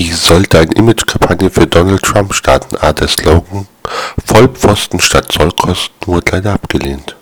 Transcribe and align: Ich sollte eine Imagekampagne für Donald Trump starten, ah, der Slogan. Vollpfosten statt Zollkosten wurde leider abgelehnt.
Ich 0.00 0.16
sollte 0.16 0.60
eine 0.60 0.70
Imagekampagne 0.74 1.50
für 1.50 1.66
Donald 1.66 2.02
Trump 2.02 2.32
starten, 2.32 2.76
ah, 2.80 2.92
der 2.92 3.08
Slogan. 3.08 3.66
Vollpfosten 4.24 5.00
statt 5.00 5.32
Zollkosten 5.32 6.06
wurde 6.06 6.30
leider 6.30 6.52
abgelehnt. 6.52 7.17